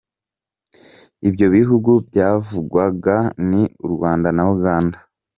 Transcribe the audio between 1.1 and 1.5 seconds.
Ibyo